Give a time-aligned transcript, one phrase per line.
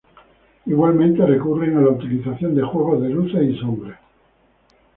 [0.65, 3.99] Igualmente recurren a la utilización de juegos de luces y sombras.